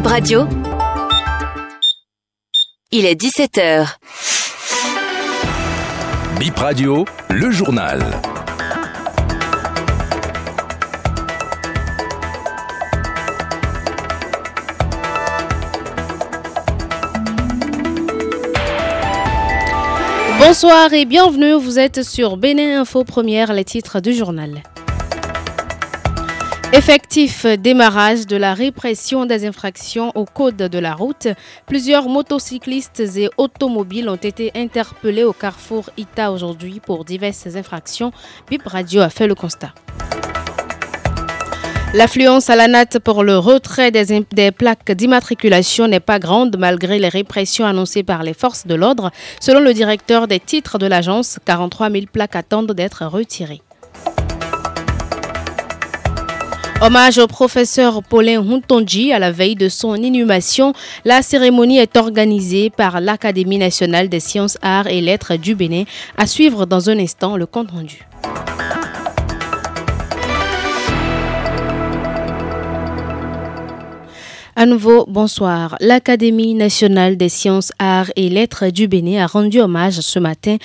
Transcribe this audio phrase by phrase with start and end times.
[0.00, 0.48] Bip Radio.
[2.90, 3.86] Il est 17h.
[6.38, 8.00] Bip Radio, le journal.
[20.38, 24.62] Bonsoir et bienvenue, vous êtes sur Bénin Info Première, les titres du journal.
[26.72, 31.26] Effectif démarrage de la répression des infractions au code de la route,
[31.66, 38.12] plusieurs motocyclistes et automobiles ont été interpellés au carrefour Ita aujourd'hui pour diverses infractions.
[38.48, 39.74] Bip Radio a fait le constat.
[41.92, 47.00] L'affluence à la natte pour le retrait des, des plaques d'immatriculation n'est pas grande malgré
[47.00, 49.10] les répressions annoncées par les forces de l'ordre.
[49.40, 53.60] Selon le directeur des titres de l'agence, 43 000 plaques attendent d'être retirées.
[56.82, 60.72] Hommage au professeur Paulin Huntonji à la veille de son inhumation.
[61.04, 65.84] La cérémonie est organisée par l'Académie nationale des sciences, arts et lettres du Bénin.
[66.16, 68.06] À suivre dans un instant le compte rendu.
[74.56, 75.76] À nouveau, bonsoir.
[75.80, 80.56] L'Académie nationale des sciences, arts et lettres du Bénin a rendu hommage ce matin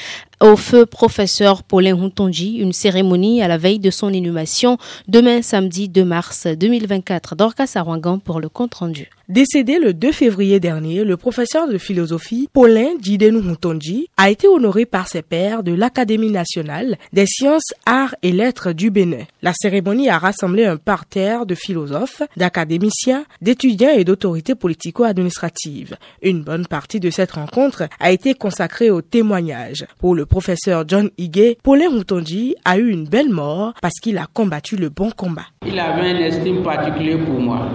[0.41, 4.77] au feu professeur Paulin Huntonji, une cérémonie à la veille de son inhumation
[5.08, 7.36] demain samedi 2 mars 2024.
[7.36, 9.09] Dorcas Sarangan pour le compte rendu.
[9.27, 14.86] Décédé le 2 février dernier, le professeur de philosophie Paulin Jidenu Huntonji a été honoré
[14.86, 19.25] par ses pairs de l'Académie nationale des sciences, arts et lettres du Bénin.
[19.42, 25.97] La cérémonie a rassemblé un parterre de philosophes, d'académiciens, d'étudiants et d'autorités politico-administratives.
[26.22, 29.88] Une bonne partie de cette rencontre a été consacrée au témoignage.
[29.97, 34.25] Pour le professeur John Higuet, Paulin Huntonji a eu une belle mort parce qu'il a
[34.31, 35.45] combattu le bon combat.
[35.65, 37.67] Il avait une estime particulière pour moi.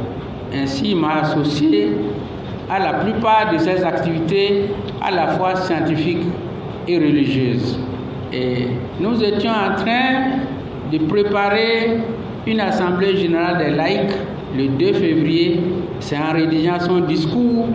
[0.54, 1.92] Ainsi, il m'a associé
[2.68, 4.66] à la plupart de ses activités,
[5.02, 6.26] à la fois scientifiques
[6.86, 7.78] et religieuses.
[8.32, 8.68] Et
[9.00, 10.38] nous étions en train
[10.92, 11.98] de préparer
[12.46, 14.14] une assemblée générale des laïcs
[14.56, 15.60] le 2 février.
[16.00, 17.66] C'est en rédigeant son discours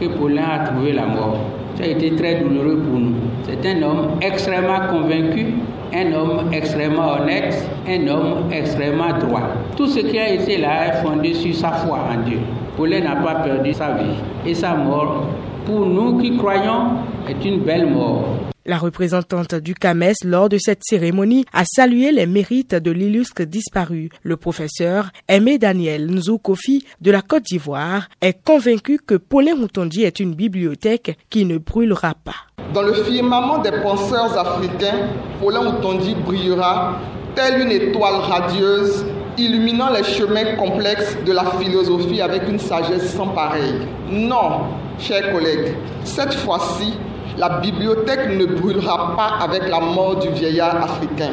[0.00, 1.38] que Paulin a trouvé la mort.
[1.76, 3.14] Ça a été très douloureux pour nous.
[3.44, 5.54] C'est un homme extrêmement convaincu,
[5.94, 9.42] un homme extrêmement honnête, un homme extrêmement droit.
[9.76, 12.38] Tout ce qui a été là est fondé sur sa foi en Dieu.
[12.76, 14.16] Paulin n'a pas perdu sa vie.
[14.46, 15.24] Et sa mort,
[15.66, 16.96] pour nous qui croyons,
[17.28, 18.49] est une belle mort.
[18.66, 24.10] La représentante du CAMES lors de cette cérémonie a salué les mérites de l'illustre disparu.
[24.22, 30.20] Le professeur Aimé Daniel Nzoukofi de la Côte d'Ivoire est convaincu que Paulin Moutondi est
[30.20, 32.34] une bibliothèque qui ne brûlera pas.
[32.74, 35.08] Dans le firmament des penseurs africains,
[35.40, 37.00] Paulin Moutondi brillera
[37.34, 39.06] telle une étoile radieuse
[39.38, 43.88] illuminant les chemins complexes de la philosophie avec une sagesse sans pareille.
[44.10, 44.66] Non,
[44.98, 46.92] chers collègues, cette fois-ci,
[47.40, 51.30] la bibliothèque ne brûlera pas avec la mort du vieillard africain.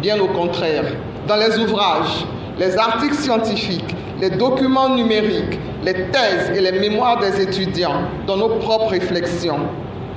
[0.00, 0.84] Bien au contraire,
[1.28, 2.24] dans les ouvrages,
[2.58, 8.48] les articles scientifiques, les documents numériques, les thèses et les mémoires des étudiants, dans nos
[8.60, 9.60] propres réflexions,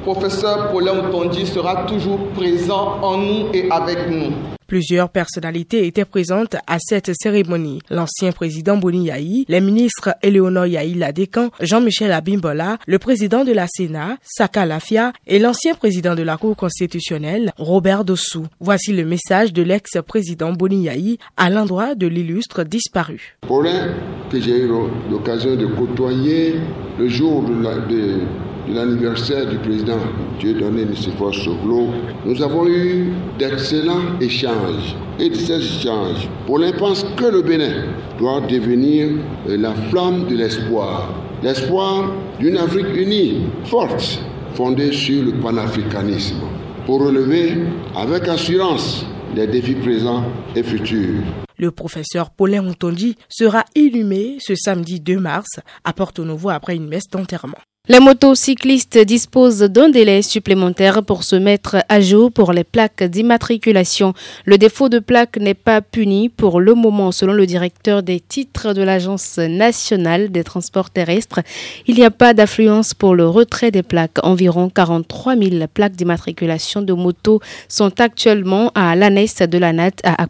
[0.03, 4.54] professeur Paulin Outondi sera toujours présent en nous et avec nous.
[4.67, 7.81] Plusieurs personnalités étaient présentes à cette cérémonie.
[7.89, 13.67] L'ancien président Boni Yahi, les ministres Eleonore Yahi Ladécan, Jean-Michel Abimbola, le président de la
[13.67, 18.47] Sénat, Saka Lafia, et l'ancien président de la Cour constitutionnelle, Robert Dossou.
[18.59, 23.37] Voici le message de l'ex-président Boni Yahi à l'endroit de l'illustre disparu.
[28.67, 29.99] De l'anniversaire du président
[30.39, 31.89] Dieudonné Nicéphore Soglo,
[32.25, 34.95] nous avons eu d'excellents échanges.
[35.19, 37.85] Et de ces échanges, Paulin pense que le Bénin
[38.17, 39.09] doit devenir
[39.47, 41.13] la flamme de l'espoir.
[41.43, 44.19] L'espoir d'une Afrique unie, forte,
[44.53, 46.41] fondée sur le panafricanisme,
[46.85, 47.57] pour relever
[47.95, 49.05] avec assurance
[49.35, 50.23] les défis présents
[50.55, 51.23] et futurs.
[51.57, 55.47] Le professeur Paulin Moutondi sera inhumé ce samedi 2 mars
[55.83, 57.57] à Porto Novo après une messe d'enterrement.
[57.87, 64.15] Les motocyclistes disposent d'un délai supplémentaire pour se mettre à jour pour les plaques d'immatriculation.
[64.45, 68.73] Le défaut de plaque n'est pas puni pour le moment, selon le directeur des titres
[68.73, 71.41] de l'Agence nationale des transports terrestres.
[71.85, 74.17] Il n'y a pas d'affluence pour le retrait des plaques.
[74.23, 77.39] Environ 43 000 plaques d'immatriculation de motos
[77.69, 80.25] sont actuellement à l'ANES de la NAT à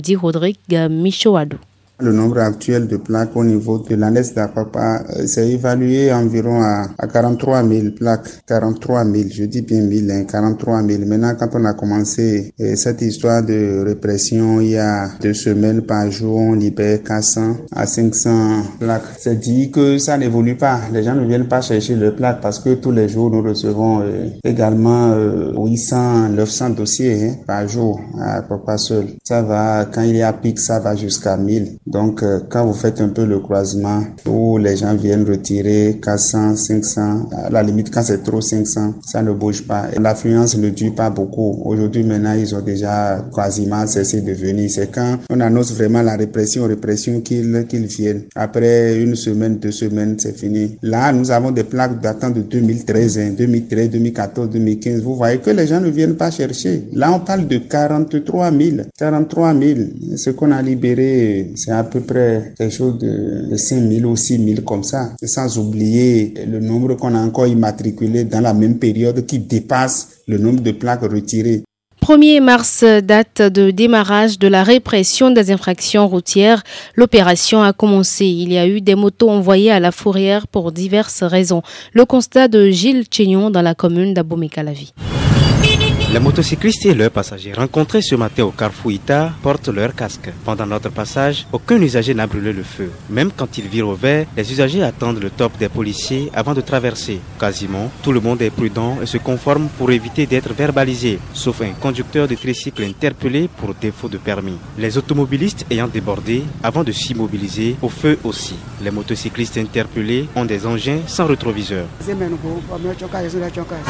[0.00, 1.58] dit Rodrigue Michoadou.
[2.02, 6.86] Le nombre actuel de plaques au niveau de l'annexe d'Apapa, euh, c'est évalué environ à,
[6.98, 8.26] à 43 000 plaques.
[8.46, 11.04] 43 000, je dis bien 1000, hein, 43 000.
[11.04, 15.82] Maintenant, quand on a commencé euh, cette histoire de répression, il y a deux semaines
[15.82, 19.02] par jour, on libère 400 à 500 plaques.
[19.18, 20.80] C'est dit que ça n'évolue pas.
[20.94, 24.00] Les gens ne viennent pas chercher leurs plaques parce que tous les jours, nous recevons
[24.00, 25.14] euh, également
[25.54, 29.06] 800, 900 dossiers hein, par jour à Papa seul.
[29.22, 31.76] Ça va, quand il y a pic, ça va jusqu'à 1000.
[31.90, 36.54] Donc, euh, quand vous faites un peu le croisement où les gens viennent retirer 400,
[36.54, 39.86] 500, à la limite, quand c'est trop 500, ça ne bouge pas.
[40.00, 41.60] L'affluence ne dure pas beaucoup.
[41.64, 44.70] Aujourd'hui, maintenant, ils ont déjà quasiment cessé de venir.
[44.70, 48.22] C'est quand on annonce vraiment la répression, répression qu'ils qu'ils viennent.
[48.36, 50.78] Après une semaine, deux semaines, c'est fini.
[50.82, 55.02] Là, nous avons des plaques datant de 2013, 2013, 2014, 2015.
[55.02, 56.84] Vous voyez que les gens ne viennent pas chercher.
[56.92, 58.76] Là, on parle de 43 000.
[58.96, 59.80] 43 000.
[60.16, 64.44] Ce qu'on a libéré, c'est à peu près quelque chose de 5 000 ou 6
[64.54, 65.12] 000 comme ça.
[65.22, 70.38] Sans oublier le nombre qu'on a encore immatriculé dans la même période qui dépasse le
[70.38, 71.62] nombre de plaques retirées.
[72.02, 76.62] 1er mars, date de démarrage de la répression des infractions routières.
[76.96, 78.24] L'opération a commencé.
[78.24, 81.62] Il y a eu des motos envoyées à la fourrière pour diverses raisons.
[81.92, 84.92] Le constat de Gilles Chignon dans la commune d'Abomey-Calavi.
[86.12, 90.28] Les motocyclistes et leurs passagers rencontrés ce matin au carrefour Ita portent leur casque.
[90.44, 92.90] Pendant notre passage, aucun usager n'a brûlé le feu.
[93.08, 96.62] Même quand ils virent au vert, les usagers attendent le top des policiers avant de
[96.62, 97.20] traverser.
[97.38, 101.74] Quasiment, tout le monde est prudent et se conforme pour éviter d'être verbalisé, sauf un
[101.80, 104.58] conducteur de tricycle interpellé pour défaut de permis.
[104.78, 108.56] Les automobilistes ayant débordé avant de s'immobiliser, au feu aussi.
[108.82, 111.86] Les motocyclistes interpellés ont des engins sans rétroviseur.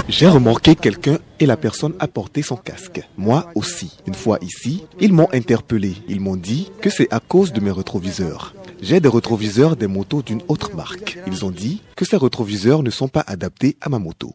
[0.06, 3.00] J'ai remarqué quelqu'un et la personne a porté son casque.
[3.16, 3.98] Moi aussi.
[4.06, 5.94] Une fois ici, ils m'ont interpellé.
[6.08, 8.54] Ils m'ont dit que c'est à cause de mes rétroviseurs.
[8.82, 11.18] J'ai des rétroviseurs des motos d'une autre marque.
[11.26, 14.32] Ils ont dit que ces rétroviseurs ne sont pas adaptés à ma moto.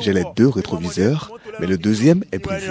[0.00, 2.68] J'ai les deux rétroviseurs, mais le deuxième est brisé.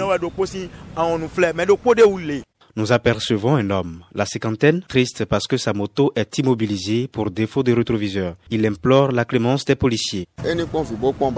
[2.76, 7.62] Nous apercevons un homme, la cinquantaine, triste parce que sa moto est immobilisée pour défaut
[7.62, 8.36] de rétroviseur.
[8.50, 10.26] Il implore la clémence des policiers.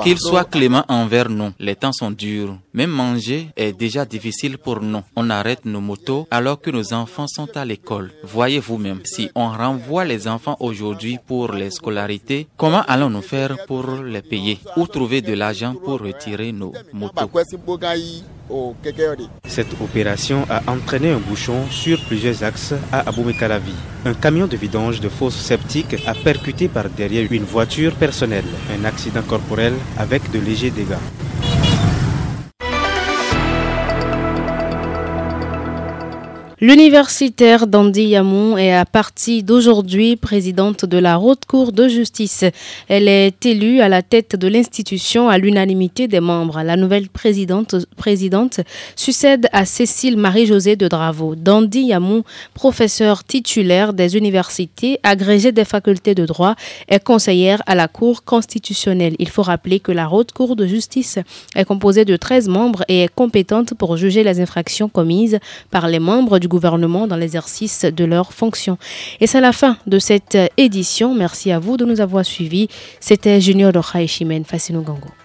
[0.03, 2.59] Qu'il soit clément envers nous, les temps sont durs.
[2.75, 5.03] Même manger est déjà difficile pour nous.
[5.17, 8.13] On arrête nos motos alors que nos enfants sont à l'école.
[8.25, 13.87] Voyez vous-même, si on renvoie les enfants aujourd'hui pour les scolarités, comment allons-nous faire pour
[14.03, 17.31] les payer Ou trouver de l'argent pour retirer nos motos?
[19.47, 23.75] Cette opération a entraîné un bouchon sur plusieurs axes à Aboumekalavi.
[24.05, 28.45] Un camion de vidange de fosses sceptiques a percuté par derrière une voiture personnelle.
[28.77, 31.22] Un accident corporel avec de légers dégâts.
[36.65, 42.45] L'universitaire Dandy Yamon est à partir d'aujourd'hui présidente de la Haute Cour de justice.
[42.87, 46.63] Elle est élue à la tête de l'institution à l'unanimité des membres.
[46.63, 47.75] La nouvelle présidente,
[48.95, 51.35] succède à Cécile Marie-Josée de Dravo.
[51.35, 52.23] Dandy Yamon,
[52.55, 56.55] professeure titulaire des universités, agrégée des facultés de droit,
[56.87, 59.17] est conseillère à la Cour constitutionnelle.
[59.19, 61.19] Il faut rappeler que la Haute Cour de justice
[61.57, 65.41] est composée de 13 membres et est compétente pour juger les infractions commises
[65.73, 68.77] par les membres du gouvernement dans l'exercice de leurs fonctions.
[69.21, 71.15] Et c'est la fin de cette édition.
[71.15, 72.69] Merci à vous de nous avoir suivis.
[73.01, 74.07] C'était Junior Doha
[74.47, 75.22] Fassino Gango.